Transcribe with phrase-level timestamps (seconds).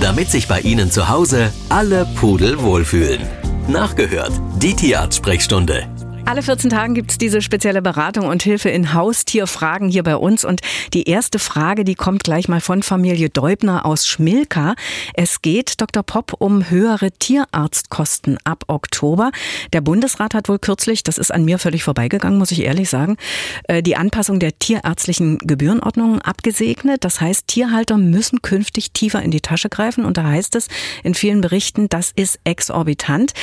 [0.00, 3.22] damit sich bei Ihnen zu Hause alle Pudel wohlfühlen.
[3.68, 5.93] Nachgehört, die Tierarzt-Sprechstunde.
[6.26, 10.46] Alle 14 Tagen gibt's diese spezielle Beratung und Hilfe in Haustierfragen hier bei uns.
[10.46, 10.62] Und
[10.94, 14.74] die erste Frage, die kommt gleich mal von Familie Deubner aus Schmilka.
[15.12, 16.02] Es geht, Dr.
[16.02, 19.32] Popp, um höhere Tierarztkosten ab Oktober.
[19.74, 23.18] Der Bundesrat hat wohl kürzlich, das ist an mir völlig vorbeigegangen, muss ich ehrlich sagen,
[23.64, 27.04] äh, die Anpassung der tierärztlichen Gebührenordnung abgesegnet.
[27.04, 30.06] Das heißt, Tierhalter müssen künftig tiefer in die Tasche greifen.
[30.06, 30.68] Und da heißt es
[31.02, 33.34] in vielen Berichten, das ist exorbitant.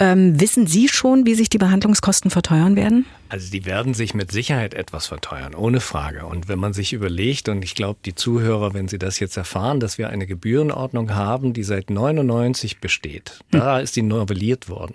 [0.00, 3.04] Ähm, wissen Sie schon, wie sich die Behandlungskosten Kosten verteuern werden?
[3.28, 6.24] Also die werden sich mit Sicherheit etwas verteuern, ohne Frage.
[6.24, 9.80] Und wenn man sich überlegt, und ich glaube, die Zuhörer, wenn sie das jetzt erfahren,
[9.80, 13.58] dass wir eine Gebührenordnung haben, die seit 99 besteht, hm.
[13.58, 14.94] da ist die novelliert worden.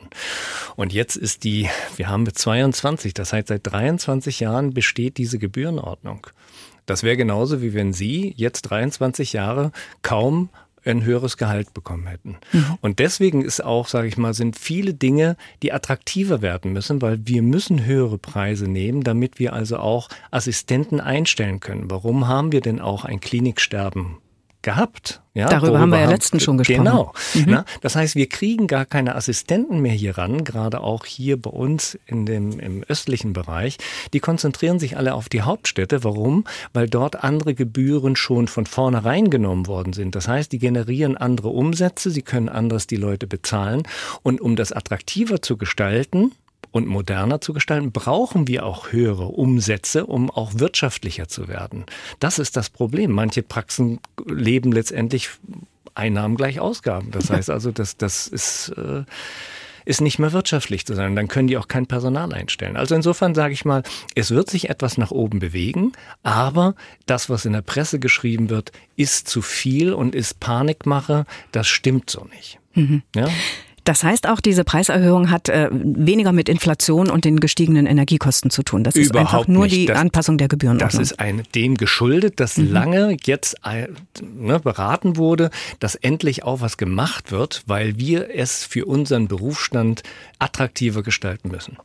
[0.78, 1.68] Und jetzt ist die,
[1.98, 6.28] wir haben mit 22, das heißt seit 23 Jahren besteht diese Gebührenordnung.
[6.86, 10.48] Das wäre genauso wie wenn Sie jetzt 23 Jahre kaum
[10.88, 12.38] ein höheres Gehalt bekommen hätten.
[12.52, 12.78] Mhm.
[12.82, 17.20] Und deswegen ist auch, sage ich mal, sind viele Dinge, die attraktiver werden müssen, weil
[17.26, 21.90] wir müssen höhere Preise nehmen, damit wir also auch Assistenten einstellen können.
[21.90, 24.18] Warum haben wir denn auch ein Kliniksterben
[24.68, 25.22] gehabt.
[25.34, 26.84] Ja, Darüber haben wir ja letztens schon gesprochen.
[26.84, 27.14] Genau.
[27.36, 27.46] Mhm.
[27.48, 31.50] Na, das heißt, wir kriegen gar keine Assistenten mehr hier ran, gerade auch hier bei
[31.50, 33.78] uns in dem, im östlichen Bereich.
[34.12, 36.04] Die konzentrieren sich alle auf die Hauptstädte.
[36.04, 36.44] Warum?
[36.74, 40.16] Weil dort andere Gebühren schon von vornherein genommen worden sind.
[40.16, 43.84] Das heißt, die generieren andere Umsätze, sie können anders die Leute bezahlen.
[44.24, 46.34] Und um das attraktiver zu gestalten,
[46.78, 51.86] und moderner zu gestalten, brauchen wir auch höhere Umsätze, um auch wirtschaftlicher zu werden.
[52.20, 53.12] Das ist das Problem.
[53.12, 55.30] Manche Praxen leben letztendlich
[55.96, 57.12] Einnahmen gleich Ausgaben.
[57.12, 59.04] Das heißt also, das, das ist, äh,
[59.86, 61.16] ist nicht mehr wirtschaftlich zu sein.
[61.16, 62.78] Dann können die auch kein Personal einstellen.
[62.78, 66.76] Also insofern sage ich mal, es wird sich etwas nach oben bewegen, aber
[67.08, 71.26] das, was in der Presse geschrieben wird, ist zu viel und ist Panikmache.
[71.52, 72.60] Das stimmt so nicht.
[72.76, 73.02] Mhm.
[73.16, 73.30] Ja?
[73.88, 78.62] Das heißt auch, diese Preiserhöhung hat äh, weniger mit Inflation und den gestiegenen Energiekosten zu
[78.62, 78.84] tun.
[78.84, 79.78] Das ist Überhaupt einfach nur nicht.
[79.78, 80.78] die das, Anpassung der Gebühren.
[80.78, 82.70] Das ist ein, dem geschuldet, dass mhm.
[82.70, 83.88] lange jetzt äh,
[84.22, 90.04] ne, beraten wurde, dass endlich auch was gemacht wird, weil wir es für unseren Berufsstand
[90.38, 91.78] attraktiver gestalten müssen.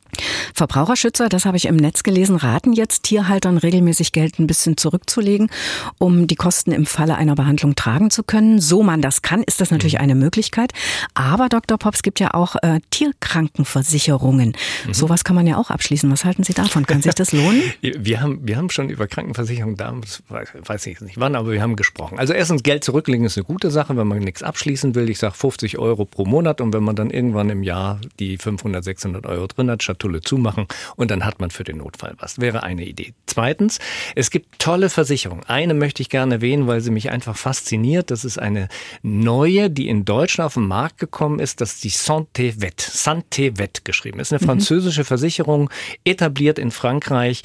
[0.54, 5.50] Verbraucherschützer, das habe ich im Netz gelesen, raten jetzt Tierhaltern regelmäßig Geld ein bisschen zurückzulegen,
[5.98, 8.60] um die Kosten im Falle einer Behandlung tragen zu können.
[8.60, 10.00] So man das kann, ist das natürlich mhm.
[10.00, 10.72] eine Möglichkeit.
[11.14, 11.78] Aber Dr.
[11.78, 14.54] Pops gibt ja auch äh, Tierkrankenversicherungen.
[14.86, 14.94] Mhm.
[14.94, 16.10] Sowas kann man ja auch abschließen.
[16.10, 16.86] Was halten Sie davon?
[16.86, 17.62] Kann sich das lohnen?
[17.80, 21.76] wir haben, wir haben schon über Krankenversicherungen damals, weiß ich nicht wann, aber wir haben
[21.76, 22.18] gesprochen.
[22.18, 25.08] Also erstens Geld zurücklegen ist eine gute Sache, wenn man nichts abschließen will.
[25.08, 28.84] Ich sage 50 Euro pro Monat und wenn man dann irgendwann im Jahr die 500,
[28.84, 30.66] 600 Euro drin hat, Schatulle zumachen
[30.96, 32.40] und dann hat man für den Notfall was.
[32.40, 33.12] Wäre eine Idee.
[33.26, 33.78] Zweitens,
[34.16, 35.44] es gibt tolle Versicherungen.
[35.44, 38.10] Eine möchte ich gerne erwähnen, weil sie mich einfach fasziniert.
[38.10, 38.68] Das ist eine
[39.02, 41.60] neue, die in Deutschland auf den Markt gekommen ist.
[41.60, 42.80] Das ist die Santé Vet.
[42.80, 44.18] Santé Vet geschrieben.
[44.18, 44.46] Das ist eine mhm.
[44.46, 45.68] französische Versicherung,
[46.04, 47.42] etabliert in Frankreich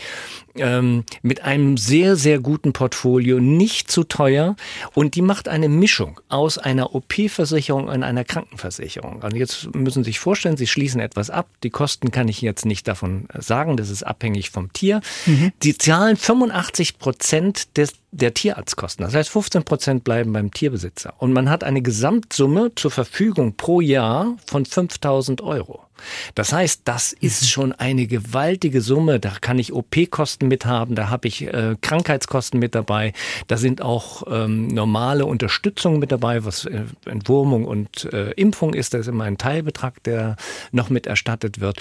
[0.60, 4.56] ähm, mit einem sehr, sehr guten Portfolio, nicht zu teuer
[4.94, 9.24] und die macht eine Mischung aus einer OP-Versicherung und einer Krankenversicherung.
[9.24, 11.48] Also jetzt müssen Sie sich vorstellen, Sie schließen etwas ab.
[11.64, 15.02] Die Kosten kann ich jetzt nicht davon sagen, das ist abhängig vom Tier.
[15.26, 15.52] Mhm.
[15.62, 19.06] Sie zahlen 85 Prozent des der Tierarztkosten.
[19.06, 21.14] Das heißt, 15 Prozent bleiben beim Tierbesitzer.
[21.20, 25.87] Und man hat eine Gesamtsumme zur Verfügung pro Jahr von 5000 Euro.
[26.36, 27.48] Das heißt, das ist mhm.
[27.48, 29.20] schon eine gewaltige Summe.
[29.20, 33.14] Da kann ich OP-Kosten mithaben, da habe ich äh, Krankheitskosten mit dabei,
[33.48, 38.94] da sind auch ähm, normale Unterstützung mit dabei, was äh, Entwurmung und äh, Impfung ist.
[38.94, 40.36] Das ist immer ein Teilbetrag, der
[40.72, 41.78] noch mit erstattet wird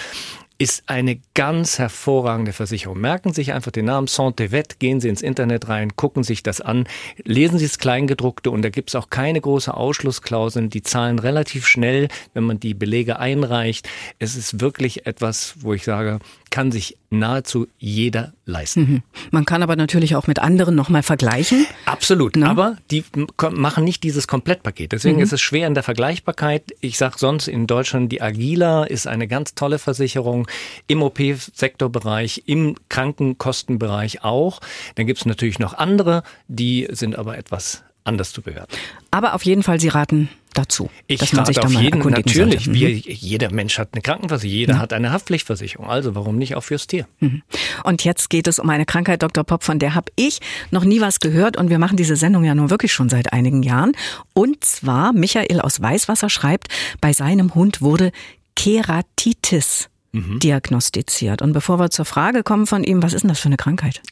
[0.59, 3.01] ist eine ganz hervorragende Versicherung.
[3.01, 6.43] Merken Sie sich einfach den Namen Santé Vet, gehen Sie ins Internet rein, gucken sich
[6.43, 6.89] das an,
[7.25, 10.71] lesen Sie das Kleingedruckte und da gibt es auch keine große Ausschlussklauseln.
[10.71, 13.89] Die zahlen relativ schnell, wenn man die Belege einreicht.
[14.19, 16.21] Es ist wirklich etwas, wo ich sage,
[16.57, 18.81] kann sich nahezu jeder leisten.
[18.81, 19.03] Mhm.
[19.31, 21.67] Man kann aber natürlich auch mit anderen nochmal vergleichen.
[21.85, 22.49] Absolut, ne?
[22.49, 23.05] aber die
[23.51, 24.93] machen nicht dieses Komplettpaket.
[24.93, 25.23] Deswegen mhm.
[25.23, 26.63] ist es schwer in der Vergleichbarkeit.
[26.81, 30.49] Ich sage sonst in Deutschland, die Agila ist eine ganz tolle Versicherung
[30.87, 34.61] im OP-Sektorbereich, im Krankenkostenbereich auch.
[34.95, 38.73] Dann gibt es natürlich noch andere, die sind aber etwas anders zu bewerten.
[39.11, 40.91] Aber auf jeden Fall, Sie raten dazu.
[41.07, 42.67] Ich dass man sich auf jeden, natürlich.
[42.67, 42.75] Mhm.
[42.75, 44.79] Wir, jeder Mensch hat eine Krankenversicherung, jeder mhm.
[44.79, 45.87] hat eine Haftpflichtversicherung.
[45.89, 47.07] Also warum nicht auch fürs Tier?
[47.21, 47.43] Mhm.
[47.85, 49.45] Und jetzt geht es um eine Krankheit, Dr.
[49.45, 51.57] Popp, von der habe ich noch nie was gehört.
[51.57, 53.93] Und wir machen diese Sendung ja nun wirklich schon seit einigen Jahren.
[54.35, 56.69] Und zwar, Michael aus Weißwasser schreibt,
[57.01, 58.13] bei seinem Hund wurde
[58.55, 60.39] Keratitis mhm.
[60.41, 61.43] diagnostiziert.
[61.43, 64.03] Und bevor wir zur Frage kommen von ihm, was ist denn das für eine Krankheit?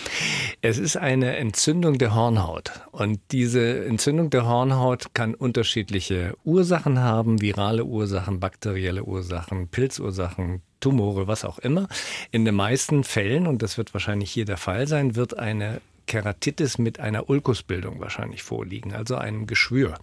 [0.62, 2.72] es ist eine Entzündung der Hornhaut.
[2.90, 11.26] Und diese Entzündung der Hornhaut kann unterschiedliche Ursachen haben, virale Ursachen, bakterielle Ursachen, Pilzursachen, Tumore,
[11.26, 11.88] was auch immer.
[12.30, 16.78] In den meisten Fällen, und das wird wahrscheinlich hier der Fall sein, wird eine Keratitis
[16.78, 19.94] mit einer Ulkusbildung wahrscheinlich vorliegen, also einem Geschwür.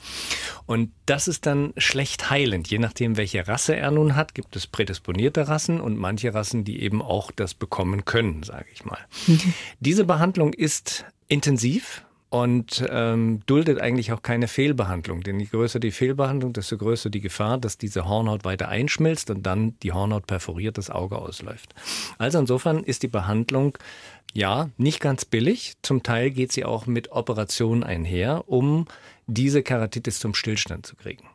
[0.65, 2.69] Und das ist dann schlecht heilend.
[2.69, 6.81] Je nachdem, welche Rasse er nun hat, gibt es prädisponierte Rassen und manche Rassen, die
[6.81, 8.99] eben auch das bekommen können, sage ich mal.
[9.79, 15.21] Diese Behandlung ist intensiv, und ähm, duldet eigentlich auch keine Fehlbehandlung.
[15.21, 19.43] Denn je größer die Fehlbehandlung, desto größer die Gefahr, dass diese Hornhaut weiter einschmilzt und
[19.43, 21.73] dann die Hornhaut perforiert, das Auge ausläuft.
[22.19, 23.77] Also insofern ist die Behandlung
[24.33, 25.73] ja nicht ganz billig.
[25.81, 28.85] Zum Teil geht sie auch mit Operationen einher, um
[29.27, 31.27] diese Keratitis zum Stillstand zu kriegen.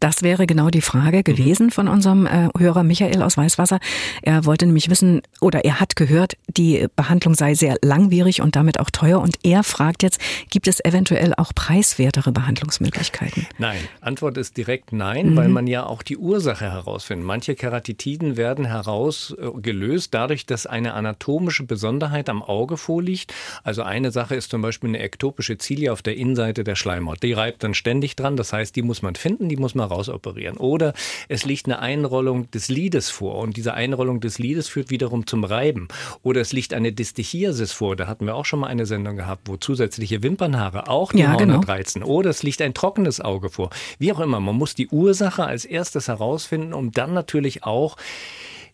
[0.00, 3.78] Das wäre genau die Frage gewesen von unserem äh, Hörer Michael aus Weißwasser.
[4.22, 8.80] Er wollte nämlich wissen, oder er hat gehört, die Behandlung sei sehr langwierig und damit
[8.80, 9.20] auch teuer.
[9.20, 10.20] Und er fragt jetzt,
[10.50, 13.46] gibt es eventuell auch preiswertere Behandlungsmöglichkeiten?
[13.58, 15.36] Nein, Antwort ist direkt nein, mhm.
[15.36, 17.26] weil man ja auch die Ursache herausfindet.
[17.26, 23.34] Manche Keratitiden werden herausgelöst dadurch, dass eine anatomische Besonderheit am Auge vorliegt.
[23.62, 27.22] Also eine Sache ist zum Beispiel eine ektopische Zilie auf der Innenseite der Schleimhaut.
[27.22, 28.36] Die reibt dann ständig dran.
[28.36, 30.56] Das heißt, die muss man finden, die muss man rausoperieren.
[30.56, 30.94] Oder
[31.28, 35.44] es liegt eine Einrollung des Lides vor und diese Einrollung des Lides führt wiederum zum
[35.44, 35.88] Reiben.
[36.22, 39.42] Oder es liegt eine Distichiasis vor, da hatten wir auch schon mal eine Sendung gehabt,
[39.48, 41.72] wo zusätzliche Wimpernhaare auch die ja, Hornhaut genau.
[41.72, 42.02] reizen.
[42.02, 43.70] Oder es liegt ein trockenes Auge vor.
[43.98, 47.96] Wie auch immer, man muss die Ursache als erstes herausfinden, um dann natürlich auch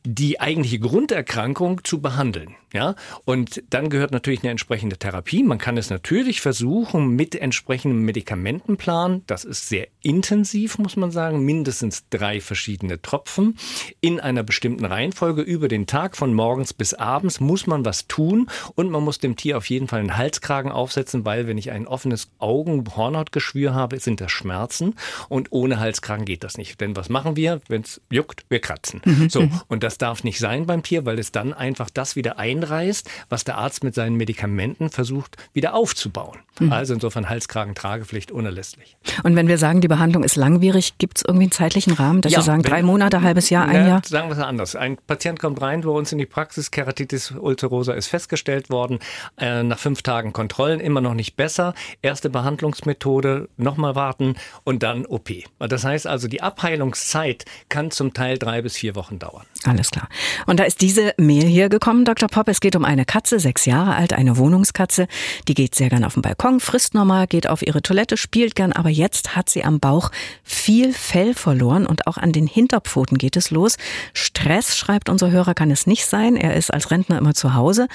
[0.05, 2.57] die eigentliche Grunderkrankung zu behandeln.
[2.75, 5.45] Ja, und dann gehört natürlich eine entsprechende Therapie.
[5.45, 9.23] Man kann es natürlich versuchen mit entsprechendem Medikamentenplan.
[9.29, 11.45] Das ist sehr intensiv, muss man sagen.
[11.45, 13.57] Mindestens drei verschiedene Tropfen
[14.01, 18.51] in einer bestimmten Reihenfolge über den Tag von morgens bis abends muss man was tun
[18.75, 21.87] und man muss dem Tier auf jeden Fall einen Halskragen aufsetzen, weil wenn ich ein
[21.87, 24.97] offenes Augen-Hornhautgeschwür habe, sind das Schmerzen
[25.29, 26.81] und ohne Halskragen geht das nicht.
[26.81, 28.47] Denn was machen wir, wenn es juckt?
[28.49, 29.01] Wir kratzen.
[29.05, 29.31] Mhm.
[29.31, 32.55] So und das darf nicht sein beim Tier, weil es dann einfach das wieder ein
[32.55, 36.39] einreißt, was der Arzt mit seinen Medikamenten versucht wieder aufzubauen.
[36.61, 36.73] Mhm.
[36.73, 38.97] Also insofern Halskragen, Tragepflicht unerlässlich.
[39.25, 42.33] Und wenn wir sagen, die Behandlung ist langwierig, gibt es irgendwie einen zeitlichen Rahmen, dass
[42.33, 44.03] ja, Sie sagen, drei Monate, halbes Jahr, ein ja, Jahr?
[44.05, 44.77] Sagen wir es anders.
[44.77, 49.01] Ein Patient kommt rein bei uns in die Praxis, Keratitis ulcerosa ist festgestellt worden,
[49.39, 55.07] äh, nach fünf Tagen Kontrollen immer noch nicht besser, erste Behandlungsmethode, nochmal warten und dann
[55.07, 55.31] OP.
[55.59, 59.45] Das heißt also, die Abheilungszeit kann zum Teil drei bis vier Wochen dauern.
[59.65, 60.09] Alles klar.
[60.47, 62.29] Und da ist diese Mail hier gekommen, Dr.
[62.29, 62.49] Popp.
[62.49, 65.07] Es geht um eine Katze, sechs Jahre alt, eine Wohnungskatze.
[65.49, 68.73] Die geht sehr gern auf den Balkon, frisst normal, geht auf ihre Toilette, spielt gern,
[68.73, 70.11] aber jetzt hat sie am Bauch
[70.43, 73.77] viel Fell verloren und auch an den Hinterpfoten geht es los.
[74.13, 76.37] Stress, schreibt unser Hörer, kann es nicht sein.
[76.37, 77.89] Er ist als Rentner immer zu Hause.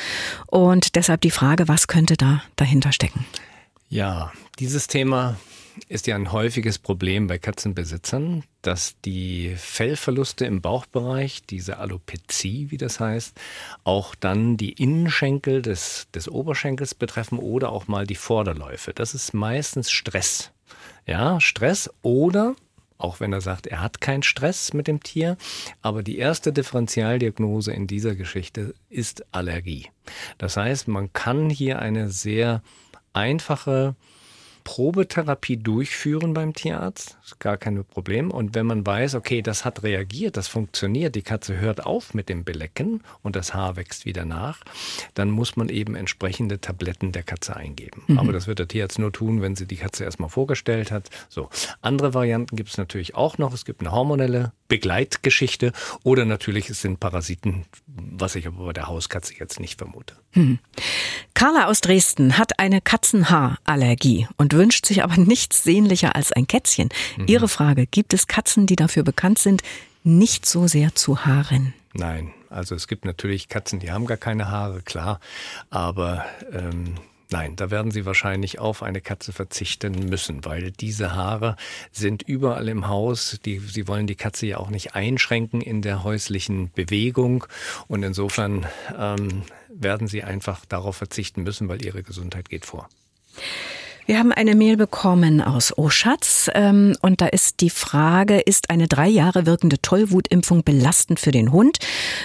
[0.48, 3.26] Und deshalb die Frage, was könnte da dahinter stecken?
[3.90, 5.38] Ja, dieses Thema
[5.88, 12.78] ist ja ein häufiges Problem bei Katzenbesitzern, dass die Fellverluste im Bauchbereich, diese Alopezie, wie
[12.78, 13.40] das heißt,
[13.84, 18.94] auch dann die Innenschenkel des, des Oberschenkels betreffen oder auch mal die Vorderläufe.
[18.94, 20.52] Das ist meistens Stress.
[21.06, 22.56] Ja, Stress oder
[23.00, 25.38] auch wenn er sagt, er hat keinen Stress mit dem Tier.
[25.82, 29.88] Aber die erste Differentialdiagnose in dieser Geschichte ist Allergie.
[30.38, 32.62] Das heißt, man kann hier eine sehr
[33.14, 33.96] einfache
[34.70, 38.30] Probetherapie durchführen beim Tierarzt, ist gar kein Problem.
[38.30, 42.30] Und wenn man weiß, okay, das hat reagiert, das funktioniert, die Katze hört auf mit
[42.30, 44.60] dem Belecken und das Haar wächst wieder nach,
[45.16, 48.04] dann muss man eben entsprechende Tabletten der Katze eingeben.
[48.06, 48.20] Mhm.
[48.20, 51.10] Aber das wird der Tierarzt nur tun, wenn sie die Katze erstmal vorgestellt hat.
[51.30, 51.50] So.
[51.82, 53.56] Andere Varianten gibt es natürlich auch noch.
[53.56, 55.74] Es gibt eine hormonelle Begleitgeschichte
[56.04, 60.14] oder natürlich es sind Parasiten, was ich aber bei der Hauskatze jetzt nicht vermute.
[60.34, 60.60] Mhm.
[61.34, 66.90] Carla aus Dresden hat eine Katzenhaarallergie und wünscht sich aber nichts sehnlicher als ein Kätzchen.
[67.18, 67.26] Mhm.
[67.28, 69.64] Ihre Frage, gibt es Katzen, die dafür bekannt sind,
[70.04, 71.74] nicht so sehr zu haaren?
[71.94, 75.20] Nein, also es gibt natürlich Katzen, die haben gar keine Haare, klar,
[75.72, 76.96] aber ähm,
[77.32, 81.58] Nein, da werden Sie wahrscheinlich auf eine Katze verzichten müssen, weil diese Haare
[81.92, 83.40] sind überall im Haus.
[83.46, 87.46] Die, Sie wollen die Katze ja auch nicht einschränken in der häuslichen Bewegung.
[87.88, 88.66] Und insofern
[88.98, 92.90] ähm, werden Sie einfach darauf verzichten müssen, weil Ihre Gesundheit geht vor.
[94.10, 98.88] Wir haben eine Mail bekommen aus Oschatz ähm, und da ist die Frage, ist eine
[98.88, 101.78] drei Jahre wirkende Tollwutimpfung belastend für den Hund?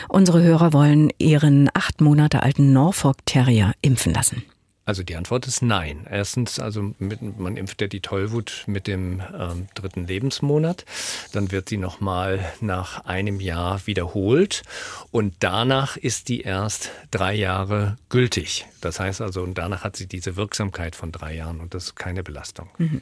[0.09, 4.45] Unsere Hörer wollen ihren acht Monate alten Norfolk Terrier impfen lassen.
[4.85, 6.07] Also die Antwort ist nein.
[6.11, 10.85] Erstens, also mit, man impft ja die Tollwut mit dem ähm, dritten Lebensmonat.
[11.33, 14.63] Dann wird sie nochmal nach einem Jahr wiederholt.
[15.11, 18.67] Und danach ist die erst drei Jahre gültig.
[18.81, 21.97] Das heißt also, und danach hat sie diese Wirksamkeit von drei Jahren und das ist
[21.97, 22.69] keine Belastung.
[22.79, 23.01] Mhm.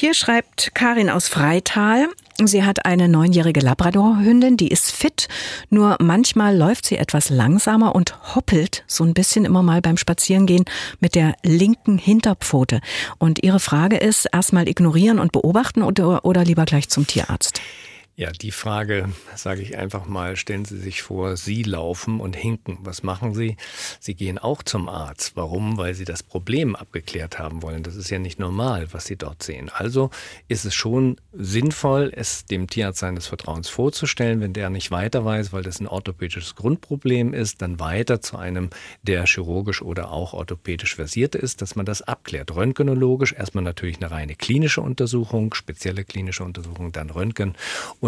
[0.00, 2.06] Hier schreibt Karin aus Freital,
[2.44, 5.26] sie hat eine neunjährige Labradorhündin, die ist fit,
[5.70, 10.66] nur manchmal läuft sie etwas langsamer und hoppelt so ein bisschen immer mal beim Spazierengehen
[11.00, 12.80] mit der linken Hinterpfote.
[13.18, 17.60] Und ihre Frage ist, erstmal ignorieren und beobachten oder, oder lieber gleich zum Tierarzt?
[18.18, 22.78] Ja, die Frage sage ich einfach mal, stellen Sie sich vor, Sie laufen und hinken.
[22.80, 23.56] Was machen Sie?
[24.00, 25.36] Sie gehen auch zum Arzt.
[25.36, 25.78] Warum?
[25.78, 27.84] Weil Sie das Problem abgeklärt haben wollen.
[27.84, 29.70] Das ist ja nicht normal, was Sie dort sehen.
[29.72, 30.10] Also
[30.48, 34.40] ist es schon sinnvoll, es dem Tierarzt seines Vertrauens vorzustellen.
[34.40, 38.70] Wenn der nicht weiter weiß, weil das ein orthopädisches Grundproblem ist, dann weiter zu einem,
[39.04, 42.52] der chirurgisch oder auch orthopädisch versiert ist, dass man das abklärt.
[42.52, 47.54] Röntgenologisch erstmal natürlich eine reine klinische Untersuchung, spezielle klinische Untersuchung, dann Röntgen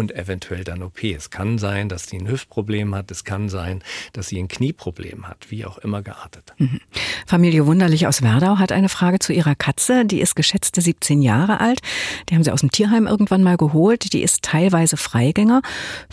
[0.09, 1.03] eventuell dann OP.
[1.03, 5.27] Es kann sein, dass sie ein Hüftproblem hat, es kann sein, dass sie ein Knieproblem
[5.27, 6.53] hat, wie auch immer geartet.
[6.57, 6.79] Mhm.
[7.27, 10.05] Familie Wunderlich aus Werdau hat eine Frage zu ihrer Katze.
[10.05, 11.81] Die ist geschätzte 17 Jahre alt.
[12.29, 14.13] Die haben sie aus dem Tierheim irgendwann mal geholt.
[14.13, 15.61] Die ist teilweise Freigänger,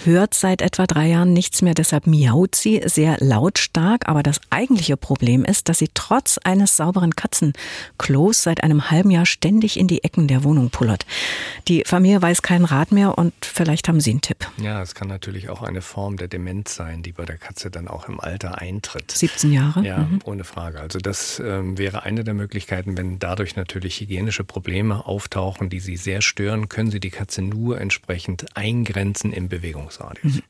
[0.04, 4.08] hört seit etwa drei Jahren nichts mehr, deshalb miaut sie sehr lautstark.
[4.08, 9.26] Aber das eigentliche Problem ist, dass sie trotz eines sauberen Katzenklos seit einem halben Jahr
[9.26, 11.06] ständig in die Ecken der Wohnung pullert.
[11.68, 14.44] Die Familie weiß keinen Rat mehr und vielleicht Vielleicht haben Sie einen Tipp.
[14.60, 17.86] Ja, es kann natürlich auch eine Form der Demenz sein, die bei der Katze dann
[17.86, 19.12] auch im Alter eintritt.
[19.12, 19.84] 17 Jahre?
[19.86, 20.18] Ja, mhm.
[20.24, 20.80] ohne Frage.
[20.80, 25.96] Also das ähm, wäre eine der Möglichkeiten, wenn dadurch natürlich hygienische Probleme auftauchen, die Sie
[25.96, 30.34] sehr stören, können Sie die Katze nur entsprechend eingrenzen im Bewegungsradius.
[30.34, 30.42] Mhm.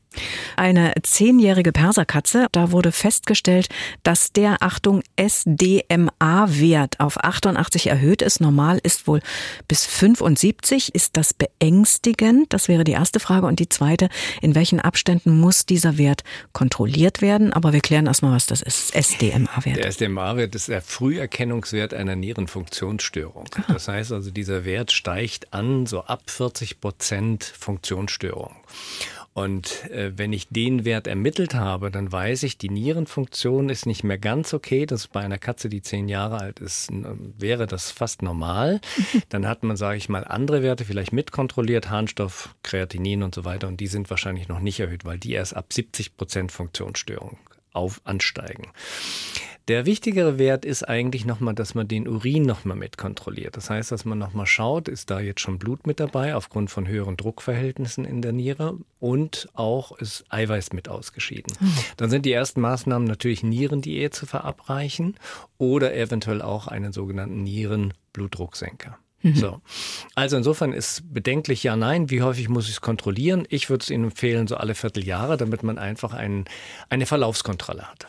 [0.55, 3.69] Eine zehnjährige Perserkatze, da wurde festgestellt,
[4.03, 8.41] dass der, Achtung, SDMA-Wert auf 88 erhöht ist.
[8.41, 9.21] Normal ist wohl
[9.67, 10.93] bis 75.
[10.95, 12.51] Ist das beängstigend?
[12.51, 13.45] Das wäre die erste Frage.
[13.45, 14.09] Und die zweite,
[14.41, 16.23] in welchen Abständen muss dieser Wert
[16.53, 17.53] kontrolliert werden?
[17.53, 18.95] Aber wir klären erstmal, was das ist.
[18.95, 19.77] SDMA-Wert.
[19.77, 23.45] Der SDMA-Wert ist der Früherkennungswert einer Nierenfunktionsstörung.
[23.55, 23.73] Aha.
[23.73, 28.55] Das heißt also, dieser Wert steigt an so ab 40 Prozent Funktionsstörung.
[29.39, 34.03] Und äh, wenn ich den Wert ermittelt habe, dann weiß ich, die Nierenfunktion ist nicht
[34.03, 34.85] mehr ganz okay.
[34.85, 38.81] Das bei einer Katze, die zehn Jahre alt ist, wäre das fast normal.
[39.29, 43.69] Dann hat man, sage ich mal, andere Werte vielleicht mitkontrolliert, Harnstoff, Kreatinin und so weiter.
[43.69, 47.37] Und die sind wahrscheinlich noch nicht erhöht, weil die erst ab 70 Prozent Funktionsstörung
[47.71, 48.67] auf ansteigen.
[49.69, 53.55] Der wichtigere Wert ist eigentlich nochmal, dass man den Urin nochmal mit kontrolliert.
[53.55, 56.87] Das heißt, dass man nochmal schaut, ist da jetzt schon Blut mit dabei aufgrund von
[56.87, 61.55] höheren Druckverhältnissen in der Niere und auch ist Eiweiß mit ausgeschieden.
[61.59, 61.73] Mhm.
[61.97, 65.17] Dann sind die ersten Maßnahmen natürlich Nierendiät zu verabreichen
[65.59, 68.97] oder eventuell auch einen sogenannten Nierenblutdrucksenker.
[69.21, 69.35] Mhm.
[69.35, 69.61] So.
[70.15, 72.09] Also insofern ist bedenklich ja, nein.
[72.09, 73.45] Wie häufig muss ich es kontrollieren?
[73.49, 76.45] Ich würde es Ihnen empfehlen, so alle Vierteljahre, damit man einfach ein,
[76.89, 78.07] eine Verlaufskontrolle hat.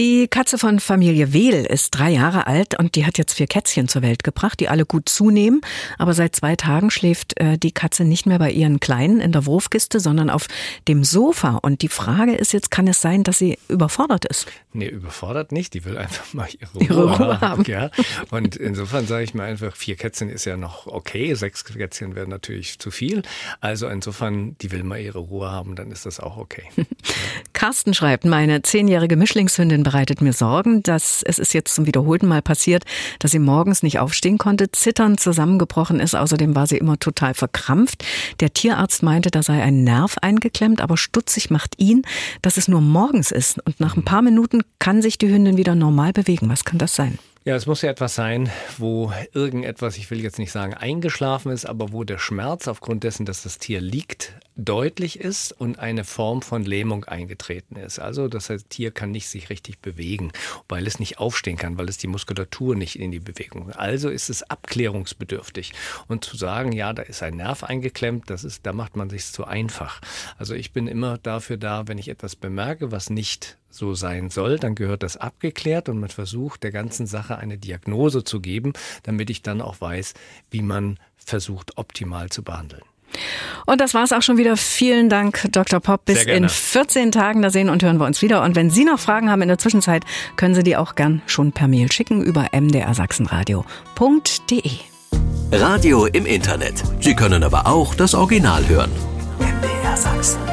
[0.00, 3.86] Die Katze von Familie Wehl ist drei Jahre alt und die hat jetzt vier Kätzchen
[3.86, 5.60] zur Welt gebracht, die alle gut zunehmen.
[5.98, 9.44] Aber seit zwei Tagen schläft äh, die Katze nicht mehr bei ihren Kleinen in der
[9.44, 10.46] Wurfkiste, sondern auf
[10.88, 11.56] dem Sofa.
[11.56, 14.46] Und die Frage ist jetzt, kann es sein, dass sie überfordert ist?
[14.72, 15.74] Nee, überfordert nicht.
[15.74, 17.64] Die will einfach mal ihre Ruhe, ihre Ruhe haben.
[17.66, 17.90] Ja.
[18.30, 21.34] Und insofern sage ich mir einfach, vier Kätzchen ist ja noch okay.
[21.34, 23.20] Sechs Kätzchen wären natürlich zu viel.
[23.60, 26.64] Also insofern, die will mal ihre Ruhe haben, dann ist das auch okay.
[27.60, 32.40] Carsten schreibt, meine zehnjährige Mischlingshündin bereitet mir Sorgen, dass es ist jetzt zum wiederholten Mal
[32.40, 32.84] passiert,
[33.18, 36.16] dass sie morgens nicht aufstehen konnte, zitternd zusammengebrochen ist.
[36.16, 38.02] Außerdem war sie immer total verkrampft.
[38.40, 42.00] Der Tierarzt meinte, da sei ein Nerv eingeklemmt, aber stutzig macht ihn,
[42.40, 43.60] dass es nur morgens ist.
[43.66, 46.48] Und nach ein paar Minuten kann sich die Hündin wieder normal bewegen.
[46.48, 47.18] Was kann das sein?
[47.42, 51.64] Ja, es muss ja etwas sein, wo irgendetwas, ich will jetzt nicht sagen eingeschlafen ist,
[51.64, 56.42] aber wo der Schmerz aufgrund dessen, dass das Tier liegt, deutlich ist und eine Form
[56.42, 57.98] von Lähmung eingetreten ist.
[57.98, 60.32] Also das heißt, Tier kann nicht sich richtig bewegen,
[60.68, 63.72] weil es nicht aufstehen kann, weil es die Muskulatur nicht in die Bewegung.
[63.72, 65.72] Also ist es abklärungsbedürftig.
[66.08, 69.24] Und zu sagen, ja, da ist ein Nerv eingeklemmt, das ist, da macht man sich
[69.24, 70.02] zu einfach.
[70.36, 74.58] Also ich bin immer dafür da, wenn ich etwas bemerke, was nicht so sein soll,
[74.58, 78.72] dann gehört das abgeklärt und man versucht der ganzen Sache eine Diagnose zu geben,
[79.02, 80.14] damit ich dann auch weiß,
[80.50, 82.82] wie man versucht, optimal zu behandeln.
[83.66, 84.56] Und das war's auch schon wieder.
[84.56, 85.80] Vielen Dank, Dr.
[85.80, 86.04] Popp.
[86.04, 88.42] Bis in 14 Tagen, da sehen und hören wir uns wieder.
[88.42, 90.04] Und wenn Sie noch Fragen haben in der Zwischenzeit,
[90.36, 94.70] können Sie die auch gern schon per Mail schicken über mdrsachsenradio.de.
[95.52, 96.84] Radio im Internet.
[97.00, 98.92] Sie können aber auch das Original hören.
[99.40, 100.49] MDR Sachsen.